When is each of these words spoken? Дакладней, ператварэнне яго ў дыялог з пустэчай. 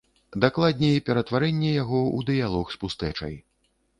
Дакладней, 0.45 0.95
ператварэнне 1.09 1.69
яго 1.83 2.01
ў 2.17 2.31
дыялог 2.31 2.65
з 2.77 2.81
пустэчай. 2.85 3.37